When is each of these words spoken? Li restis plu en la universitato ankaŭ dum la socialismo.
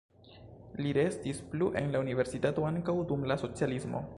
Li 0.85 0.93
restis 0.97 1.41
plu 1.51 1.67
en 1.83 1.93
la 1.97 2.01
universitato 2.07 2.67
ankaŭ 2.71 2.97
dum 3.13 3.29
la 3.33 3.39
socialismo. 3.45 4.07